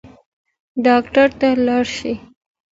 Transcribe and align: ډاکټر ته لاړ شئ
ډاکټر 0.85 1.27
ته 1.39 1.47
لاړ 1.65 1.85
شئ 1.97 2.15